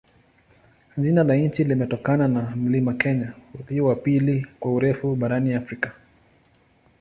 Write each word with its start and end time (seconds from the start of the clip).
Jina 0.97 1.23
la 1.23 1.35
nchi 1.35 1.63
limetokana 1.63 2.27
na 2.27 2.53
mlima 2.55 2.93
Kenya, 2.93 3.33
ulio 3.59 3.85
wa 3.85 3.95
pili 3.95 4.47
kwa 4.59 4.73
urefu 4.73 5.15
barani 5.15 5.53
Afrika. 5.53 5.91